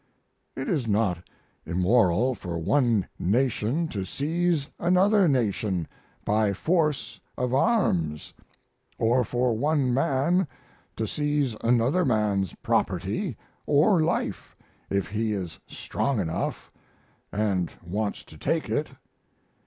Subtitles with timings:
[0.55, 1.19] It is not
[1.63, 5.87] immoral for one nation to seize another nation
[6.25, 8.33] by force of arms,
[8.97, 10.47] or for one man
[10.95, 13.37] to seize another man's property
[13.67, 14.55] or life
[14.89, 16.71] if he is strong enough
[17.31, 18.87] and wants to take it.